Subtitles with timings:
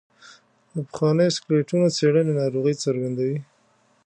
[0.73, 3.39] د پخوانیو سکلیټونو څېړنې ناروغۍ څرګندوي.